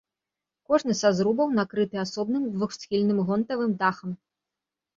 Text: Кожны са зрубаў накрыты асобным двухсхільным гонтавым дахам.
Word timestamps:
Кожны 0.71 0.95
са 1.01 1.11
зрубаў 1.17 1.53
накрыты 1.59 2.01
асобным 2.05 2.49
двухсхільным 2.55 3.23
гонтавым 3.31 3.79
дахам. 3.85 4.11